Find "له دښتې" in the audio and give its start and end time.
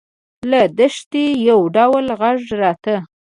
0.49-1.25